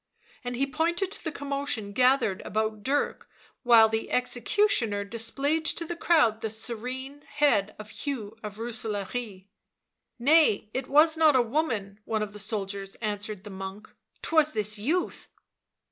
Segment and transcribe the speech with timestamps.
[0.43, 3.29] And he pointed to the commotion gathered about Dirk,
[3.61, 9.45] while the executioner displayed to the crowd the serene head of Hugh of Rooselaare."
[10.27, 13.93] Nay, it was not a woman," one of the soldiers answered the monk,"
[14.23, 15.27] 'twas this youth."